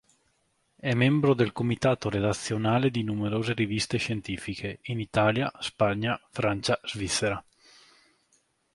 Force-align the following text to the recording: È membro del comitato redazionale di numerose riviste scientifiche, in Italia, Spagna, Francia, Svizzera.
È 0.79 0.93
membro 0.95 1.35
del 1.35 1.51
comitato 1.51 2.09
redazionale 2.09 2.89
di 2.89 3.03
numerose 3.03 3.53
riviste 3.53 3.99
scientifiche, 3.99 4.79
in 4.85 4.99
Italia, 4.99 5.51
Spagna, 5.59 6.19
Francia, 6.31 6.79
Svizzera. 6.83 7.45